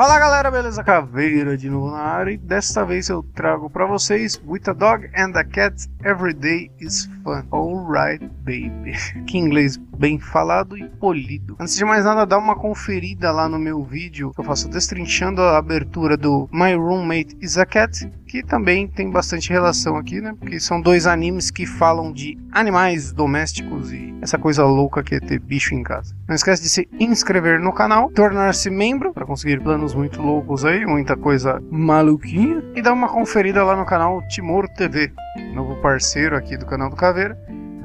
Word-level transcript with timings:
Fala 0.00 0.18
galera, 0.18 0.50
beleza? 0.50 0.82
Caveira 0.82 1.58
de 1.58 1.68
novo 1.68 1.90
na 1.90 1.98
área 1.98 2.32
e 2.32 2.38
desta 2.38 2.86
vez 2.86 3.10
eu 3.10 3.22
trago 3.22 3.68
para 3.68 3.84
vocês 3.84 4.40
With 4.46 4.62
a 4.68 4.72
Dog 4.72 5.10
and 5.14 5.38
a 5.38 5.44
Cat 5.44 5.76
Every 6.02 6.32
Day 6.32 6.70
is 6.80 7.04
Fun. 7.22 7.44
Alright, 7.52 8.26
baby. 8.42 8.94
Que 9.28 9.36
inglês 9.36 9.76
bem 9.76 10.18
falado 10.18 10.74
e 10.74 10.88
polido. 10.88 11.54
Antes 11.60 11.76
de 11.76 11.84
mais 11.84 12.06
nada, 12.06 12.24
dá 12.24 12.38
uma 12.38 12.56
conferida 12.56 13.30
lá 13.30 13.46
no 13.46 13.58
meu 13.58 13.84
vídeo 13.84 14.32
que 14.32 14.40
eu 14.40 14.44
faço 14.44 14.70
destrinchando 14.70 15.42
a 15.42 15.58
abertura 15.58 16.16
do 16.16 16.48
My 16.50 16.72
Roommate 16.72 17.36
is 17.42 17.58
a 17.58 17.66
Cat, 17.66 18.10
que 18.30 18.44
também 18.44 18.86
tem 18.86 19.10
bastante 19.10 19.50
relação 19.50 19.96
aqui, 19.96 20.20
né? 20.20 20.32
Porque 20.38 20.60
são 20.60 20.80
dois 20.80 21.04
animes 21.04 21.50
que 21.50 21.66
falam 21.66 22.12
de 22.12 22.38
animais 22.52 23.12
domésticos 23.12 23.92
e 23.92 24.14
essa 24.22 24.38
coisa 24.38 24.64
louca 24.64 25.02
que 25.02 25.16
é 25.16 25.20
ter 25.20 25.40
bicho 25.40 25.74
em 25.74 25.82
casa. 25.82 26.14
Não 26.28 26.34
esquece 26.36 26.62
de 26.62 26.68
se 26.68 26.88
inscrever 27.00 27.58
no 27.58 27.72
canal, 27.72 28.08
tornar-se 28.10 28.70
membro 28.70 29.12
para 29.12 29.26
conseguir 29.26 29.60
planos 29.60 29.94
muito 29.94 30.22
loucos 30.22 30.64
aí, 30.64 30.86
muita 30.86 31.16
coisa 31.16 31.60
maluquinha, 31.72 32.62
e 32.76 32.80
dar 32.80 32.92
uma 32.92 33.08
conferida 33.08 33.64
lá 33.64 33.74
no 33.74 33.84
canal 33.84 34.22
Timor 34.28 34.68
TV, 34.68 35.12
novo 35.52 35.74
parceiro 35.82 36.36
aqui 36.36 36.56
do 36.56 36.66
canal 36.66 36.88
do 36.88 36.94
Caveira 36.94 37.36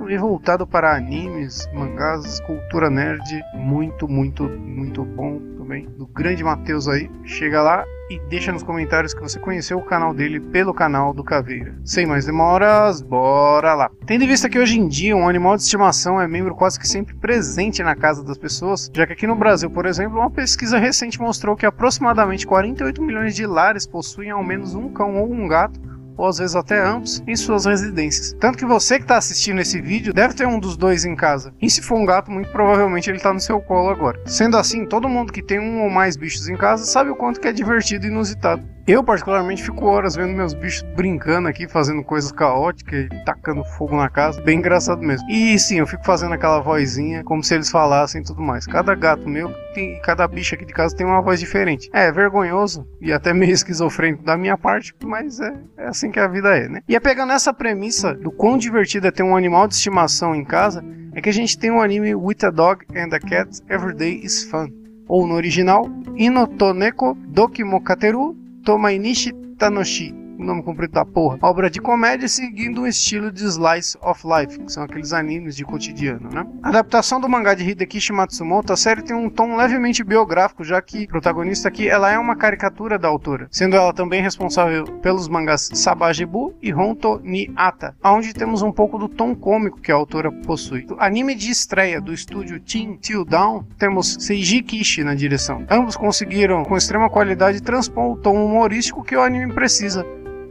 e 0.07 0.17
voltado 0.19 0.67
para 0.67 0.95
animes, 0.95 1.67
mangás, 1.73 2.39
cultura 2.41 2.91
nerd, 2.91 3.23
muito, 3.55 4.07
muito, 4.07 4.43
muito 4.43 5.03
bom 5.03 5.54
também, 5.65 5.89
do 5.97 6.05
grande 6.05 6.43
Matheus 6.43 6.87
aí. 6.87 7.09
Chega 7.23 7.61
lá 7.61 7.83
e 8.07 8.19
deixa 8.29 8.51
nos 8.51 8.61
comentários 8.61 9.15
que 9.15 9.21
você 9.21 9.39
conheceu 9.39 9.79
o 9.79 9.83
canal 9.83 10.13
dele 10.13 10.39
pelo 10.39 10.73
canal 10.75 11.11
do 11.11 11.23
Caveira. 11.23 11.75
Sem 11.83 12.05
mais 12.05 12.25
demoras, 12.25 13.01
bora 13.01 13.73
lá. 13.73 13.89
Tendo 14.05 14.23
em 14.23 14.27
vista 14.27 14.47
que 14.47 14.59
hoje 14.59 14.79
em 14.79 14.87
dia 14.87 15.17
um 15.17 15.27
animal 15.27 15.57
de 15.57 15.63
estimação 15.63 16.21
é 16.21 16.27
membro 16.27 16.53
quase 16.53 16.79
que 16.79 16.87
sempre 16.87 17.15
presente 17.15 17.81
na 17.81 17.95
casa 17.95 18.23
das 18.23 18.37
pessoas, 18.37 18.91
já 18.93 19.07
que 19.07 19.13
aqui 19.13 19.25
no 19.25 19.35
Brasil, 19.35 19.69
por 19.71 19.87
exemplo, 19.87 20.19
uma 20.19 20.29
pesquisa 20.29 20.77
recente 20.77 21.19
mostrou 21.19 21.55
que 21.55 21.65
aproximadamente 21.65 22.45
48 22.45 23.01
milhões 23.01 23.35
de 23.35 23.47
lares 23.47 23.87
possuem 23.87 24.29
ao 24.29 24.43
menos 24.43 24.75
um 24.75 24.89
cão 24.89 25.17
ou 25.17 25.33
um 25.33 25.47
gato 25.47 25.79
ou 26.17 26.27
às 26.27 26.37
vezes 26.37 26.55
até 26.55 26.79
ambos, 26.83 27.23
em 27.27 27.35
suas 27.35 27.65
residências. 27.65 28.35
Tanto 28.39 28.57
que 28.57 28.65
você 28.65 28.97
que 28.97 29.03
está 29.03 29.17
assistindo 29.17 29.61
esse 29.61 29.81
vídeo 29.81 30.13
deve 30.13 30.33
ter 30.33 30.47
um 30.47 30.59
dos 30.59 30.77
dois 30.77 31.05
em 31.05 31.15
casa. 31.15 31.53
E 31.61 31.69
se 31.69 31.81
for 31.81 31.97
um 31.97 32.05
gato, 32.05 32.31
muito 32.31 32.49
provavelmente 32.51 33.09
ele 33.09 33.17
está 33.17 33.33
no 33.33 33.39
seu 33.39 33.59
colo 33.59 33.89
agora. 33.89 34.19
Sendo 34.25 34.57
assim, 34.57 34.85
todo 34.85 35.09
mundo 35.09 35.31
que 35.31 35.41
tem 35.41 35.59
um 35.59 35.83
ou 35.83 35.89
mais 35.89 36.15
bichos 36.15 36.47
em 36.47 36.55
casa 36.55 36.85
sabe 36.85 37.09
o 37.09 37.15
quanto 37.15 37.39
que 37.39 37.47
é 37.47 37.53
divertido 37.53 38.05
e 38.05 38.09
inusitado. 38.09 38.74
Eu, 38.87 39.03
particularmente, 39.03 39.63
fico 39.63 39.83
horas 39.85 40.15
vendo 40.15 40.35
meus 40.35 40.53
bichos 40.53 40.83
brincando 40.95 41.47
aqui, 41.47 41.67
fazendo 41.67 42.03
coisas 42.03 42.31
caóticas 42.31 43.07
e 43.11 43.25
tacando 43.25 43.63
fogo 43.63 43.97
na 43.97 44.07
casa. 44.09 44.39
Bem 44.43 44.59
engraçado 44.59 45.01
mesmo. 45.01 45.27
E 45.27 45.57
sim, 45.57 45.79
eu 45.79 45.87
fico 45.87 46.05
fazendo 46.05 46.35
aquela 46.35 46.59
vozinha 46.59 47.23
como 47.23 47.43
se 47.43 47.55
eles 47.55 47.71
falassem 47.71 48.21
e 48.21 48.23
tudo 48.23 48.43
mais. 48.43 48.67
Cada 48.67 48.93
gato 48.93 49.27
meu, 49.27 49.51
tem, 49.73 49.99
cada 50.01 50.27
bicho 50.27 50.53
aqui 50.53 50.65
de 50.65 50.71
casa 50.71 50.95
tem 50.95 51.03
uma 51.03 51.19
voz 51.19 51.39
diferente. 51.39 51.89
É, 51.91 52.05
é 52.05 52.11
vergonhoso 52.11 52.87
e 53.01 53.11
até 53.11 53.33
meio 53.33 53.53
esquizofrênico 53.53 54.23
da 54.23 54.37
minha 54.37 54.55
parte, 54.55 54.93
mas 55.03 55.39
é, 55.39 55.51
é 55.79 55.87
assim 55.87 56.11
que 56.11 56.19
a 56.19 56.27
vida 56.27 56.55
é, 56.55 56.69
né? 56.69 56.81
E 56.87 56.95
é 56.95 56.99
pegando 56.99 57.33
essa 57.33 57.51
premissa 57.51 58.13
do 58.13 58.31
quão 58.31 58.55
divertido 58.55 59.07
é 59.07 59.11
ter 59.11 59.23
um 59.23 59.35
animal 59.35 59.67
de 59.67 59.73
estimação 59.73 60.35
em 60.35 60.45
casa, 60.45 60.85
é 61.15 61.21
que 61.21 61.29
a 61.29 61.33
gente 61.33 61.57
tem 61.57 61.71
um 61.71 61.81
anime 61.81 62.13
With 62.13 62.43
a 62.43 62.51
Dog 62.51 62.85
and 62.95 63.15
a 63.15 63.19
Cat 63.19 63.49
Every 63.67 63.95
Day 63.95 64.19
is 64.23 64.43
Fun. 64.43 64.67
Ou 65.07 65.25
no 65.25 65.33
original, 65.33 65.89
Inotoneko 66.15 67.15
Dokimokateru 67.29 68.44
tomai 68.65 68.97
nisi 68.99 69.31
tanoshi 69.59 70.07
nome 70.43 70.63
comprido 70.63 70.93
da 70.93 71.05
porra, 71.05 71.37
obra 71.41 71.69
de 71.69 71.79
comédia 71.79 72.27
seguindo 72.27 72.81
um 72.81 72.87
estilo 72.87 73.31
de 73.31 73.45
slice 73.45 73.97
of 74.01 74.21
life, 74.25 74.59
que 74.59 74.71
são 74.71 74.83
aqueles 74.83 75.13
animes 75.13 75.55
de 75.55 75.63
cotidiano, 75.63 76.29
né? 76.29 76.45
A 76.63 76.69
adaptação 76.69 77.19
do 77.19 77.29
mangá 77.29 77.53
de 77.53 77.69
Hidekishi 77.69 78.11
Matsumoto, 78.11 78.73
a 78.73 78.77
série 78.77 79.01
tem 79.01 79.15
um 79.15 79.29
tom 79.29 79.55
levemente 79.55 80.03
biográfico, 80.03 80.63
já 80.63 80.81
que 80.81 81.03
a 81.03 81.07
protagonista 81.07 81.67
aqui, 81.67 81.87
ela 81.87 82.11
é 82.11 82.17
uma 82.17 82.35
caricatura 82.35 82.97
da 82.97 83.07
autora, 83.07 83.47
sendo 83.51 83.75
ela 83.75 83.93
também 83.93 84.21
responsável 84.21 84.85
pelos 85.01 85.27
mangás 85.27 85.69
Sabajibu 85.73 86.53
e 86.61 86.73
Honto 86.73 87.19
ni 87.23 87.51
Ata, 87.55 87.95
onde 88.03 88.33
temos 88.33 88.61
um 88.61 88.71
pouco 88.71 88.97
do 88.97 89.07
tom 89.07 89.35
cômico 89.35 89.79
que 89.79 89.91
a 89.91 89.95
autora 89.95 90.31
possui. 90.31 90.85
Anime 90.97 91.35
de 91.35 91.51
estreia 91.51 92.01
do 92.01 92.13
estúdio 92.13 92.59
Team 92.59 92.97
Till 92.97 93.25
Down, 93.25 93.65
temos 93.77 94.17
Seiji 94.19 94.61
Kishi 94.61 95.03
na 95.03 95.15
direção. 95.15 95.65
Ambos 95.69 95.95
conseguiram, 95.95 96.63
com 96.63 96.77
extrema 96.77 97.09
qualidade, 97.09 97.61
transpor 97.61 98.11
o 98.11 98.17
tom 98.17 98.45
humorístico 98.45 99.03
que 99.03 99.15
o 99.15 99.21
anime 99.21 99.53
precisa 99.53 100.05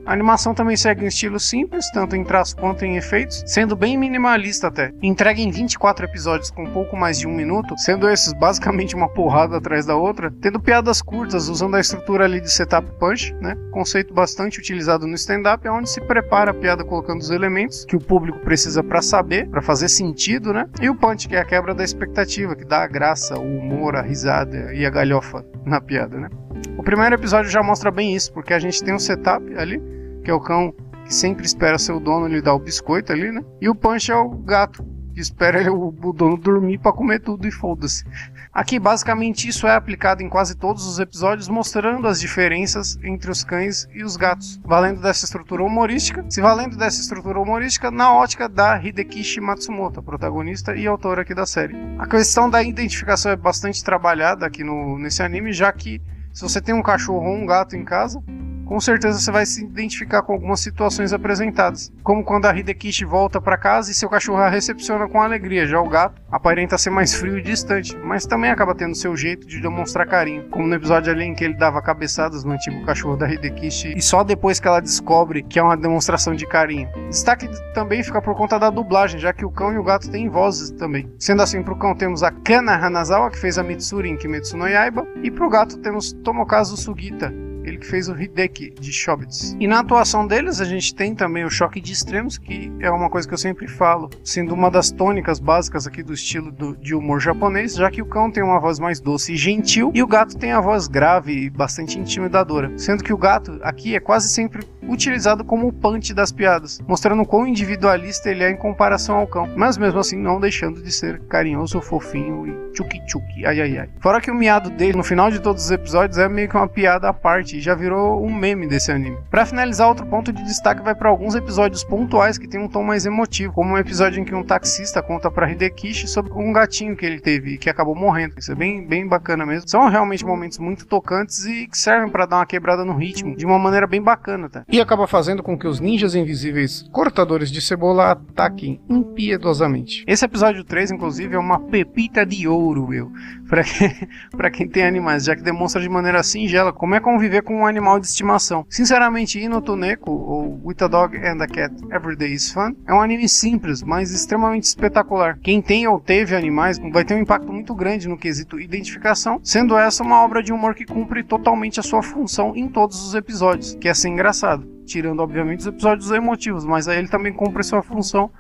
a 0.07 0.13
animação 0.13 0.55
também 0.55 0.77
segue 0.77 1.05
um 1.05 1.09
estilo 1.09 1.41
simples, 1.41 1.91
tanto 1.93 2.15
em 2.15 2.25
traço 2.25 2.57
quanto 2.57 2.85
em 2.85 2.97
efeitos, 2.97 3.43
sendo 3.47 3.75
bem 3.75 3.97
minimalista 3.97 4.69
até. 4.69 4.93
Entrega 5.03 5.41
em 5.41 5.51
24 5.51 6.05
episódios 6.05 6.51
com 6.51 6.67
pouco 6.67 6.97
mais 6.97 7.19
de 7.19 7.27
um 7.27 7.35
minuto, 7.35 7.75
sendo 7.79 8.09
esses 8.09 8.33
basicamente 8.33 8.95
uma 8.95 9.09
porrada 9.09 9.57
atrás 9.57 9.87
da 9.87 9.97
outra, 9.97 10.33
tendo 10.41 10.61
piadas 10.61 11.01
curtas 11.01 11.49
usando 11.49 11.77
a 11.77 11.81
estrutura 11.81 12.25
ali 12.25 12.41
de 12.41 12.51
setup 12.51 12.87
punch, 12.99 13.35
né? 13.41 13.57
Conceito 13.71 14.13
bastante 14.13 14.59
utilizado 14.59 15.07
no 15.07 15.15
stand-up, 15.15 15.67
é 15.67 15.71
onde 15.71 15.89
se 15.89 16.01
prepara 16.01 16.51
a 16.51 16.55
piada 16.55 16.85
colocando 16.85 17.21
os 17.21 17.31
elementos 17.31 17.85
que 17.85 17.97
o 17.97 18.01
público 18.01 18.39
precisa 18.41 18.83
para 18.83 19.01
saber, 19.01 19.49
para 19.49 19.63
fazer 19.63 19.89
sentido, 19.89 20.53
né? 20.53 20.69
E 20.81 20.89
o 20.89 20.95
punch, 20.95 21.29
que 21.29 21.37
é 21.37 21.41
a 21.41 21.45
quebra 21.45 21.75
da 21.75 21.83
expectativa, 21.83 22.55
que 22.55 22.65
dá 22.65 22.83
a 22.83 22.87
graça, 22.87 23.39
o 23.39 23.59
humor, 23.59 23.97
a 23.97 24.03
risada 24.03 24.73
e 24.75 24.85
a 24.85 24.91
galhofa 24.91 25.45
na 25.65 25.81
piada, 25.81 26.19
né? 26.19 26.29
O 26.77 26.83
primeiro 26.83 27.15
episódio 27.15 27.51
já 27.51 27.63
mostra 27.63 27.91
bem 27.91 28.15
isso, 28.15 28.33
porque 28.33 28.53
a 28.53 28.59
gente 28.59 28.83
tem 28.83 28.95
um 28.95 28.99
setup 28.99 29.57
ali, 29.57 29.81
que 30.25 30.31
é 30.31 30.35
o 30.35 30.41
cão 30.41 30.75
que 31.05 31.15
sempre 31.15 31.45
espera 31.45 31.79
seu 31.79 32.01
dono 32.01 32.27
lhe 32.27 32.41
dar 32.41 32.55
o 32.55 32.59
biscoito 32.59 33.13
ali, 33.13 33.31
né? 33.31 33.45
E 33.61 33.69
o 33.69 33.75
Punch 33.75 34.11
é 34.11 34.17
o 34.17 34.31
gato, 34.31 34.83
que 35.13 35.21
espera 35.21 35.61
o, 35.73 36.13
dono 36.13 36.37
dormir 36.37 36.79
para 36.79 36.93
comer 36.93 37.21
tudo 37.21 37.47
e 37.47 37.51
foda-se. 37.51 38.05
Aqui, 38.53 38.79
basicamente, 38.79 39.49
isso 39.49 39.67
é 39.67 39.75
aplicado 39.75 40.23
em 40.23 40.29
quase 40.29 40.57
todos 40.57 40.87
os 40.87 41.01
episódios, 41.01 41.49
mostrando 41.49 42.07
as 42.07 42.21
diferenças 42.21 42.97
entre 43.03 43.31
os 43.31 43.43
cães 43.43 43.89
e 43.93 44.05
os 44.05 44.17
gatos, 44.17 44.61
valendo 44.65 45.01
dessa 45.01 45.25
estrutura 45.25 45.63
humorística, 45.63 46.25
se 46.31 46.41
valendo 46.41 46.77
dessa 46.77 47.01
estrutura 47.01 47.41
humorística 47.41 47.91
na 47.91 48.15
ótica 48.15 48.49
da 48.49 48.81
Hidekishi 48.81 49.41
Matsumoto, 49.41 50.03
protagonista 50.03 50.75
e 50.77 50.87
autora 50.87 51.23
aqui 51.23 51.35
da 51.35 51.47
série. 51.47 51.75
A 51.99 52.07
questão 52.07 52.49
da 52.49 52.63
identificação 52.63 53.33
é 53.33 53.37
bastante 53.37 53.83
trabalhada 53.83 54.47
aqui 54.47 54.63
no, 54.63 54.99
nesse 54.99 55.23
anime, 55.23 55.53
já 55.53 55.73
que 55.73 56.01
se 56.33 56.43
você 56.43 56.61
tem 56.61 56.75
um 56.75 56.83
cachorro 56.83 57.27
ou 57.27 57.35
um 57.35 57.47
gato 57.47 57.77
em 57.77 57.85
casa, 57.85 58.23
com 58.65 58.81
certeza 58.81 59.19
você 59.19 59.31
vai 59.31 59.47
se 59.47 59.65
identificar 59.65 60.23
com 60.23 60.33
algumas 60.33 60.61
situações 60.61 61.13
apresentadas, 61.13 61.93
como 62.03 62.25
quando 62.25 62.47
a 62.47 62.57
Hidekishi 62.57 63.05
volta 63.05 63.41
para 63.41 63.57
casa 63.57 63.91
e 63.91 63.95
seu 63.95 64.09
cachorro 64.09 64.39
a 64.39 64.49
recepciona 64.49 65.09
com 65.09 65.21
alegria, 65.21 65.67
já 65.67 65.81
o 65.81 65.89
gato 65.89 66.21
aparenta 66.31 66.79
ser 66.79 66.91
mais 66.91 67.15
frio 67.15 67.39
e 67.39 67.43
distante, 67.43 67.97
mas 67.99 68.27
também 68.27 68.51
acaba 68.51 68.75
tendo 68.75 68.95
seu 68.95 69.17
jeito 69.17 69.47
de 69.47 69.61
demonstrar 69.61 70.07
carinho, 70.07 70.49
como 70.51 70.67
no 70.67 70.75
episódio 70.75 71.13
ali 71.13 71.25
em 71.25 71.35
que 71.35 71.45
ele 71.45 71.55
dava 71.55 71.81
cabeçadas 71.83 72.45
no 72.45 72.53
antigo 72.53 72.85
cachorro 72.85 73.17
da 73.17 73.31
Hidekishi 73.31 73.95
e 73.97 74.03
só 74.03 74.25
depois 74.25 74.59
que 74.59 74.67
ela 74.69 74.81
descobre 74.81 75.43
que 75.43 75.59
é 75.59 75.63
uma 75.63 75.77
demonstração 75.77 76.35
de 76.35 76.47
carinho. 76.47 76.89
Destaque 77.09 77.49
também 77.73 78.03
fica 78.03 78.21
por 78.21 78.35
conta 78.35 78.59
da 78.59 78.71
dublagem, 78.71 79.21
já 79.21 79.33
que 79.33 79.45
o 79.45 79.51
cão 79.51 79.73
e 79.73 79.79
o 79.79 79.85
gato 79.85 80.11
têm 80.11 80.29
vozes 80.29 80.71
também. 80.71 81.13
Sendo 81.19 81.43
assim, 81.43 81.63
pro 81.63 81.77
cão 81.77 81.95
temos 81.95 82.23
a 82.23 82.31
Kana 82.31 82.75
Hanazawa, 82.75 83.31
que 83.31 83.39
fez 83.39 83.59
a 83.59 83.63
Mitsuri 83.63 84.09
em 84.09 84.17
Kimetsu 84.17 84.57
no 84.57 84.69
Yaiba, 84.69 85.07
e 85.23 85.31
pro 85.31 85.49
gato 85.49 85.79
temos 85.79 86.13
Tomokazu 86.13 86.77
Sugita, 86.77 87.33
ele 87.65 87.79
que 87.79 87.87
fez 87.87 88.09
o 88.09 88.21
Hideki 88.21 88.71
de 88.79 88.93
Shobits. 88.93 89.57
E 89.59 89.67
na 89.67 89.81
atuação 89.81 90.27
deles 90.27 90.61
a 90.61 90.65
gente 90.65 90.95
tem 90.95 91.15
também 91.15 91.45
o 91.45 91.51
choque 91.51 91.81
de 91.81 91.93
extremos, 91.93 92.39
que 92.39 92.71
é 92.81 92.91
uma 92.91 93.11
coisa 93.11 93.27
que 93.27 93.35
eu 93.35 93.39
sempre 93.39 93.67
falo, 93.67 94.11
sendo 94.23 94.55
uma 94.55 94.71
das 94.71 94.91
tônicas 94.91 95.41
básicas 95.41 95.87
aqui 95.87 96.03
do 96.03 96.13
estilo 96.13 96.53
do, 96.53 96.77
de 96.77 96.95
humor 96.95 97.21
japonês, 97.21 97.75
já 97.75 97.91
que 97.91 98.03
o 98.03 98.07
cão 98.07 98.31
tem 98.31 98.43
uma 98.43 98.61
voz 98.61 98.79
mais 98.79 99.01
doce 99.01 99.33
e 99.33 99.37
gentil 99.37 99.91
e 99.95 100.03
o 100.03 100.07
gato 100.07 100.37
tem 100.37 100.53
a 100.53 100.61
voz 100.61 100.87
grave 100.87 101.33
e 101.33 101.51
bastante 101.51 101.99
intimidadora. 101.99 102.73
Sendo 102.77 103.03
que 103.03 103.13
o 103.13 103.19
gato 103.19 103.59
aqui 103.63 103.95
é 103.95 104.01
quase 104.01 104.29
sempre 104.29 104.65
utilizado 104.89 105.45
como 105.45 105.67
o 105.67 105.73
punch 105.73 106.13
das 106.13 106.31
piadas, 106.31 106.81
mostrando 106.87 107.25
quão 107.25 107.47
individualista 107.47 108.31
ele 108.31 108.45
é 108.45 108.51
em 108.51 108.57
comparação 108.57 109.17
ao 109.17 109.27
cão, 109.27 109.49
mas 109.57 109.79
mesmo 109.79 109.99
assim 109.99 110.17
não 110.17 110.39
deixando 110.39 110.83
de 110.83 110.93
ser 110.93 111.21
carinhoso, 111.23 111.81
fofinho 111.81 112.47
e 112.47 112.73
tchuki-tchuki, 112.73 113.47
ai 113.47 113.61
ai 113.61 113.79
ai. 113.79 113.89
Fora 114.01 114.21
que 114.21 114.31
o 114.31 114.35
miado 114.35 114.71
dele 114.71 114.97
no 114.97 115.05
final 115.05 115.31
de 115.31 115.41
todos 115.41 115.65
os 115.65 115.71
episódios 115.71 116.19
é 116.19 116.29
meio 116.29 116.49
que 116.49 116.57
uma 116.57 116.69
piada 116.69 117.09
à 117.09 117.13
parte 117.13 117.54
e 117.55 117.61
já 117.61 117.75
virou 117.75 118.25
um 118.25 118.33
meme 118.35 118.67
desse 118.67 118.93
anime. 118.93 119.19
Para 119.31 119.47
finalizar, 119.47 119.89
outro 119.89 120.07
ponto 120.07 120.33
de 120.33 120.43
destaque 120.45 120.83
vai 120.83 120.95
para 120.95 121.09
alguns 121.09 121.35
episódios 121.35 121.85
pontuais 121.85 122.37
que 122.37 122.49
tem 122.49 122.61
um 122.61 122.69
tom 122.69 122.83
mais 122.83 123.07
emotivo, 123.07 123.53
como 123.53 123.75
um 123.75 123.79
episódio 123.79 124.21
em 124.21 124.25
que 124.25 124.35
um 124.35 124.43
taxista 124.43 125.03
conta 125.03 125.31
para 125.31 125.51
Hidekishi 125.51 126.07
sobre 126.09 126.33
um 126.33 126.53
gatinho 126.53 126.97
que 126.97 127.07
ele 127.07 127.21
teve 127.21 127.55
e 127.55 127.59
que 127.59 127.71
acabou 127.71 127.95
morrendo. 127.95 128.35
Isso 128.39 128.53
é 128.53 128.55
bem, 128.55 128.87
bem 128.87 129.07
bacana 129.07 129.47
mesmo. 129.47 129.69
São 129.69 129.89
realmente 129.89 130.25
momentos 130.25 130.59
muito 130.59 130.87
tocantes 130.87 131.45
e 131.47 131.67
que 131.67 131.79
servem 131.79 132.11
para 132.11 132.27
dar 132.27 132.37
uma 132.37 132.47
quebrada 132.47 132.85
no 132.85 132.97
ritmo 132.97 133.37
de 133.37 133.47
uma 133.47 133.59
maneira 133.59 133.87
bem 133.87 134.03
bacana, 134.03 134.49
tá? 134.49 134.65
e 134.69 134.81
acaba 134.81 135.07
fazendo 135.07 135.41
com 135.41 135.57
que 135.57 135.69
os 135.69 135.79
ninjas 135.79 136.17
invisíveis 136.17 136.89
cortadores 136.91 137.49
de 137.49 137.61
cebola 137.61 138.11
ataquem 138.11 138.81
impiedosamente. 138.91 140.03
Esse 140.05 140.25
episódio 140.25 140.65
3, 140.65 140.91
inclusive, 140.91 141.37
é 141.37 141.39
uma 141.39 141.61
pepita 141.61 142.27
de 142.27 142.49
ouro, 142.49 142.89
meu, 142.89 143.13
para 143.49 143.63
quem, 143.63 144.09
pra 144.37 144.51
quem 144.51 144.69
tem 144.69 144.85
animais, 144.85 145.25
já 145.25 145.37
que 145.37 145.43
demonstra 145.43 145.81
de 145.81 145.89
maneira 145.89 146.25
singela 146.25 146.73
como 146.73 146.97
é 146.97 147.01
conviver 147.01 147.43
com 147.45 147.61
um 147.61 147.67
animal 147.67 148.01
de 148.01 148.07
estimação. 148.07 148.67
Sinceramente, 148.69 149.39
Inotoneko, 149.39 150.11
ou 150.11 150.61
With 150.65 150.77
a 150.81 150.89
Dog 150.89 151.17
and 151.17 151.43
a 151.43 151.47
Cat 151.47 151.75
Every 151.93 152.17
Day 152.17 152.33
is 152.33 152.51
Fun, 152.51 152.75
é 152.87 152.93
um 152.93 153.01
anime 153.01 153.29
simples, 153.29 153.83
mas 153.83 154.11
extremamente 154.11 154.65
espetacular. 154.65 155.39
Quem 155.43 155.61
tem 155.63 155.87
ou 155.87 156.01
teve 156.01 156.35
animais 156.35 156.79
vai 156.93 157.05
ter 157.05 157.15
um 157.15 157.21
impacto 157.21 157.53
muito 157.53 157.75
grande 157.75 158.09
no 158.09 158.17
quesito 158.17 158.59
identificação, 158.59 159.39
sendo 159.43 159.77
essa 159.77 160.03
uma 160.03 160.23
obra 160.25 160.43
de 160.43 160.53
humor 160.53 160.75
que 160.75 160.85
cumpre 160.85 161.23
totalmente 161.23 161.79
a 161.79 161.83
sua 161.83 162.03
função 162.03 162.57
em 162.57 162.69
todos 162.69 163.07
os 163.07 163.15
episódios, 163.15 163.75
que 163.75 163.89
é 163.89 163.95
ser 163.95 164.09
engraçado. 164.09 164.67
Tirando, 164.85 165.21
obviamente, 165.21 165.61
os 165.61 165.67
episódios 165.67 166.11
emotivos, 166.11 166.65
mas 166.65 166.89
aí 166.89 166.99
ele 166.99 167.09
também 167.09 167.33
cumpre 167.33 167.63
sua 167.63 167.83
função 167.83 168.31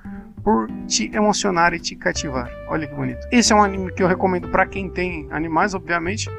por 0.43 0.71
te 0.87 1.11
emocionar 1.15 1.73
e 1.73 1.81
te 1.81 1.97
cativar. 1.97 2.51
Olha 2.69 2.87
que 2.87 2.95
bonito. 2.95 3.27
Esse 3.33 3.53
é 3.53 3.56
um 3.56 3.62
anime 3.62 3.93
que 3.93 4.03
eu 4.03 4.06
recomendo 4.06 4.49
para 4.51 4.67
quem 4.67 4.91
tem 4.91 5.27
animais, 5.31 5.75
obviamente, 5.75 6.31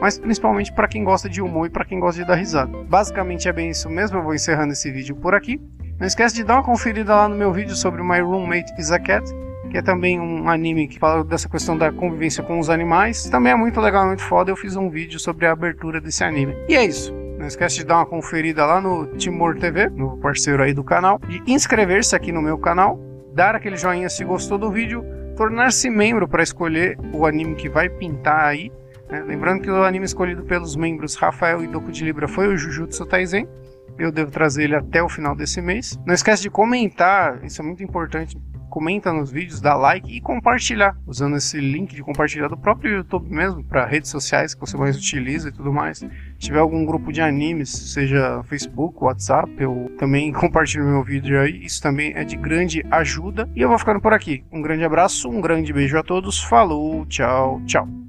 mas 0.00 0.18
principalmente 0.18 0.72
para 0.72 0.88
quem 0.88 1.04
gosta 1.04 1.28
de 1.28 1.40
humor 1.40 1.66
e 1.66 1.70
para 1.70 1.84
quem 1.84 2.00
gosta 2.00 2.20
de 2.20 2.26
dar 2.26 2.34
risada. 2.34 2.76
Basicamente 2.84 3.48
é 3.48 3.52
bem 3.52 3.70
isso 3.70 3.88
mesmo, 3.88 4.18
eu 4.18 4.22
vou 4.22 4.34
encerrando 4.34 4.72
esse 4.72 4.90
vídeo 4.90 5.16
por 5.16 5.34
aqui. 5.34 5.60
Não 5.98 6.06
esquece 6.06 6.34
de 6.34 6.44
dar 6.44 6.54
uma 6.54 6.64
conferida 6.64 7.14
lá 7.14 7.28
no 7.28 7.36
meu 7.36 7.52
vídeo 7.52 7.74
sobre 7.74 8.02
My 8.02 8.20
Roommate 8.20 8.72
is 8.78 8.90
a 8.90 8.98
Cat, 8.98 9.24
que 9.70 9.78
é 9.78 9.82
também 9.82 10.20
um 10.20 10.48
anime 10.48 10.88
que 10.88 10.98
fala 10.98 11.24
dessa 11.24 11.48
questão 11.48 11.76
da 11.76 11.92
convivência 11.92 12.42
com 12.42 12.58
os 12.58 12.68
animais. 12.68 13.24
Também 13.30 13.52
é 13.52 13.56
muito 13.56 13.80
legal, 13.80 14.06
muito 14.06 14.22
foda. 14.22 14.50
Eu 14.50 14.56
fiz 14.56 14.76
um 14.76 14.90
vídeo 14.90 15.18
sobre 15.18 15.46
a 15.46 15.52
abertura 15.52 16.00
desse 16.00 16.22
anime. 16.22 16.56
E 16.68 16.76
é 16.76 16.84
isso. 16.84 17.14
Não 17.38 17.46
esquece 17.46 17.76
de 17.76 17.84
dar 17.84 17.96
uma 17.96 18.06
conferida 18.06 18.64
lá 18.64 18.80
no 18.80 19.06
Timor 19.16 19.56
TV, 19.58 19.88
no 19.88 20.16
parceiro 20.18 20.62
aí 20.62 20.72
do 20.72 20.84
canal, 20.84 21.20
de 21.28 21.42
inscrever-se 21.46 22.14
aqui 22.14 22.30
no 22.30 22.40
meu 22.40 22.56
canal, 22.56 22.98
dar 23.34 23.54
aquele 23.54 23.76
joinha 23.76 24.08
se 24.08 24.24
gostou 24.24 24.56
do 24.56 24.70
vídeo, 24.70 25.04
tornar-se 25.36 25.90
membro 25.90 26.28
para 26.28 26.42
escolher 26.42 26.96
o 27.12 27.26
anime 27.26 27.56
que 27.56 27.68
vai 27.68 27.88
pintar 27.88 28.44
aí. 28.44 28.70
Né? 29.14 29.22
Lembrando 29.22 29.62
que 29.62 29.70
o 29.70 29.84
anime 29.84 30.04
escolhido 30.04 30.42
pelos 30.42 30.74
membros 30.74 31.14
Rafael 31.14 31.62
e 31.62 31.68
Doku 31.68 31.92
de 31.92 32.04
Libra 32.04 32.26
foi 32.26 32.48
o 32.48 32.56
Jujutsu 32.56 33.06
Taizen. 33.06 33.48
Eu 33.96 34.10
devo 34.10 34.32
trazer 34.32 34.64
ele 34.64 34.74
até 34.74 35.00
o 35.00 35.08
final 35.08 35.36
desse 35.36 35.62
mês. 35.62 35.96
Não 36.04 36.12
esquece 36.12 36.42
de 36.42 36.50
comentar, 36.50 37.44
isso 37.44 37.62
é 37.62 37.64
muito 37.64 37.82
importante 37.82 38.36
comenta 38.74 39.12
nos 39.12 39.30
vídeos, 39.30 39.60
dá 39.60 39.76
like 39.76 40.12
e 40.12 40.20
compartilhar, 40.20 40.96
usando 41.06 41.36
esse 41.36 41.60
link 41.60 41.94
de 41.94 42.02
compartilhar 42.02 42.48
do 42.48 42.56
próprio 42.56 42.96
YouTube 42.96 43.30
mesmo, 43.30 43.62
para 43.62 43.86
redes 43.86 44.10
sociais 44.10 44.52
que 44.52 44.60
você 44.60 44.76
mais 44.76 44.96
utiliza 44.96 45.48
e 45.48 45.52
tudo 45.52 45.72
mais. 45.72 45.98
Se 45.98 46.08
tiver 46.38 46.58
algum 46.58 46.84
grupo 46.84 47.12
de 47.12 47.20
animes, 47.20 47.70
seja 47.70 48.42
Facebook, 48.42 48.96
WhatsApp, 49.00 49.48
eu 49.60 49.94
também 49.96 50.32
compartilho 50.34 50.86
meu 50.86 51.04
vídeo 51.04 51.40
aí, 51.40 51.64
isso 51.64 51.80
também 51.80 52.14
é 52.16 52.24
de 52.24 52.36
grande 52.36 52.84
ajuda. 52.90 53.48
E 53.54 53.62
eu 53.62 53.68
vou 53.68 53.78
ficando 53.78 54.00
por 54.00 54.12
aqui. 54.12 54.44
Um 54.50 54.60
grande 54.60 54.82
abraço, 54.82 55.28
um 55.28 55.40
grande 55.40 55.72
beijo 55.72 55.96
a 55.96 56.02
todos, 56.02 56.42
falou, 56.42 57.06
tchau, 57.06 57.62
tchau. 57.66 58.03